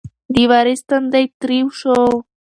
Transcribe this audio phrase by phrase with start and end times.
[0.33, 1.97] د وارث تندی تریو شو.